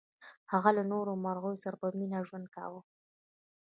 هغه 0.51 0.69
له 0.77 0.83
نورو 0.91 1.11
مرغیو 1.25 1.61
سره 1.63 1.75
په 1.81 1.87
مینه 1.97 2.19
ژوند 2.27 2.47
کاوه. 2.55 2.81